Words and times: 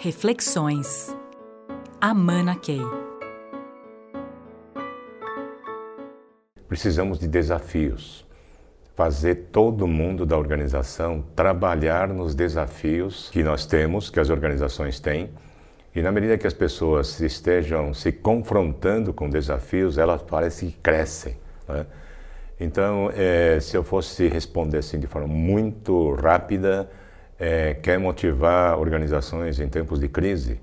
Reflexões. 0.00 1.12
Amana 2.00 2.54
Key. 2.54 2.80
Precisamos 6.68 7.18
de 7.18 7.26
desafios. 7.26 8.24
Fazer 8.94 9.48
todo 9.50 9.88
mundo 9.88 10.24
da 10.24 10.38
organização 10.38 11.24
trabalhar 11.34 12.06
nos 12.06 12.32
desafios 12.32 13.28
que 13.32 13.42
nós 13.42 13.66
temos, 13.66 14.08
que 14.08 14.20
as 14.20 14.30
organizações 14.30 15.00
têm. 15.00 15.30
E 15.92 16.00
na 16.00 16.12
medida 16.12 16.38
que 16.38 16.46
as 16.46 16.54
pessoas 16.54 17.18
estejam 17.18 17.92
se 17.92 18.12
confrontando 18.12 19.12
com 19.12 19.28
desafios, 19.28 19.98
elas 19.98 20.22
parecem 20.22 20.70
que 20.70 20.76
crescem. 20.76 21.36
Né? 21.68 21.84
Então, 22.60 23.10
é, 23.16 23.58
se 23.58 23.76
eu 23.76 23.82
fosse 23.82 24.28
responder 24.28 24.78
assim 24.78 25.00
de 25.00 25.08
forma 25.08 25.26
muito 25.26 26.14
rápida, 26.14 26.88
é, 27.38 27.74
quer 27.74 27.98
motivar 27.98 28.78
organizações 28.78 29.60
em 29.60 29.68
tempos 29.68 30.00
de 30.00 30.08
crise, 30.08 30.60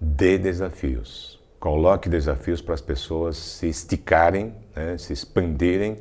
dê 0.00 0.36
desafios. 0.36 1.40
Coloque 1.60 2.08
desafios 2.08 2.60
para 2.60 2.74
as 2.74 2.80
pessoas 2.80 3.36
se 3.36 3.68
esticarem, 3.68 4.54
né, 4.74 4.98
se 4.98 5.12
expandirem 5.12 5.98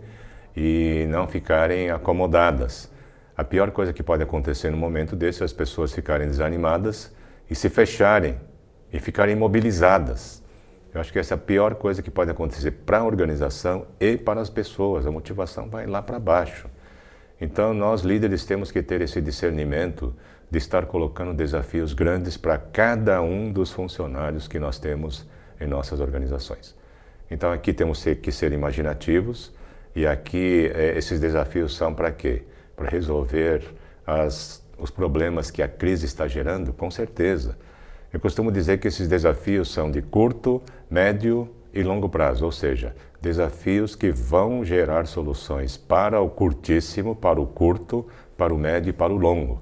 e 0.56 1.06
não 1.10 1.28
ficarem 1.28 1.90
acomodadas. 1.90 2.92
A 3.36 3.44
pior 3.44 3.72
coisa 3.72 3.94
que 3.94 4.04
pode 4.04 4.22
acontecer 4.22 4.70
no 4.70 4.78
momento 4.78 5.16
desse 5.16 5.42
é 5.42 5.46
as 5.46 5.54
pessoas 5.54 5.94
ficarem 5.94 6.28
desanimadas 6.28 7.16
e 7.50 7.56
se 7.56 7.70
fecharem 7.70 8.40
e 8.92 9.00
ficarem 9.00 9.36
imobilizadas. 9.36 10.44
Eu 10.94 11.02
acho 11.02 11.12
que 11.12 11.18
essa 11.18 11.34
é 11.34 11.36
a 11.36 11.40
pior 11.40 11.74
coisa 11.76 12.04
que 12.04 12.12
pode 12.12 12.30
acontecer 12.30 12.70
para 12.70 13.00
a 13.00 13.04
organização 13.04 13.88
e 14.00 14.16
para 14.18 14.42
as 14.42 14.50
pessoas. 14.50 15.08
A 15.08 15.12
motivação 15.12 15.68
vai 15.68 15.88
lá 15.88 16.02
para 16.02 16.20
baixo. 16.20 16.70
Então, 17.40 17.74
nós 17.74 18.02
líderes 18.02 18.46
temos 18.46 18.72
que 18.72 18.82
ter 18.82 19.02
esse 19.02 19.22
discernimento 19.22 20.14
de 20.50 20.58
estar 20.58 20.86
colocando 20.86 21.34
desafios 21.34 21.94
grandes 21.94 22.38
para 22.38 22.58
cada 22.58 23.22
um 23.22 23.52
dos 23.52 23.72
funcionários 23.72 24.48
que 24.48 24.60
nós 24.60 24.78
temos 24.78 25.28
em 25.60 25.68
nossas 25.68 26.00
organizações. 26.00 26.76
Então, 27.30 27.52
aqui 27.52 27.74
temos 27.74 28.04
que 28.22 28.32
ser 28.32 28.52
imaginativos 28.52 29.52
e 29.96 30.06
aqui 30.06 30.72
eh, 30.74 30.98
esses 30.98 31.20
desafios 31.20 31.76
são 31.76 31.94
para 31.94 32.12
quê? 32.12 32.44
Para 32.76 32.90
resolver 32.90 33.64
as, 34.06 34.64
os 34.78 34.92
problemas 34.92 35.50
que 35.50 35.62
a 35.62 35.68
crise 35.68 36.06
está 36.06 36.28
gerando? 36.28 36.74
Com 36.74 36.92
certeza. 36.92 37.58
Eu 38.12 38.20
costumo 38.20 38.52
dizer 38.52 38.78
que 38.78 38.88
esses 38.88 39.08
desafios 39.08 39.72
são 39.72 39.90
de 39.90 40.02
curto, 40.02 40.62
médio 40.90 41.50
e 41.74 41.82
longo 41.82 42.08
prazo, 42.08 42.46
ou 42.46 42.52
seja, 42.52 42.96
desafios 43.20 43.96
que 43.96 44.12
vão 44.12 44.64
gerar 44.64 45.08
soluções 45.08 45.76
para 45.76 46.22
o 46.22 46.30
curtíssimo, 46.30 47.16
para 47.16 47.42
o 47.42 47.48
curto, 47.48 48.06
para 48.38 48.54
o 48.54 48.58
médio 48.58 48.92
e 48.92 48.94
para 48.94 49.12
o 49.12 49.18
longo. 49.18 49.62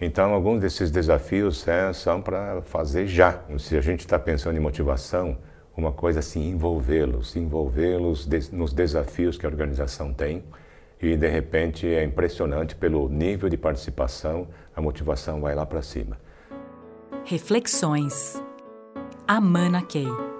Então, 0.00 0.34
alguns 0.34 0.60
desses 0.60 0.90
desafios 0.90 1.66
é, 1.66 1.92
são 1.92 2.20
para 2.20 2.62
fazer 2.62 3.06
já. 3.06 3.40
Se 3.58 3.76
a 3.76 3.80
gente 3.80 4.00
está 4.00 4.18
pensando 4.18 4.56
em 4.56 4.60
motivação, 4.60 5.38
uma 5.76 5.92
coisa 5.92 6.20
assim, 6.20 6.50
envolvê-los, 6.50 7.34
envolvê-los 7.36 8.28
nos 8.52 8.72
desafios 8.72 9.38
que 9.38 9.46
a 9.46 9.48
organização 9.48 10.12
tem. 10.12 10.44
E, 11.00 11.16
de 11.16 11.28
repente, 11.28 11.86
é 11.86 12.04
impressionante 12.04 12.74
pelo 12.74 13.08
nível 13.08 13.48
de 13.48 13.56
participação, 13.56 14.48
a 14.74 14.80
motivação 14.80 15.40
vai 15.40 15.54
lá 15.54 15.66
para 15.66 15.82
cima. 15.82 16.18
Reflexões. 17.24 18.42
Amana 19.26 19.82
Key. 19.82 20.33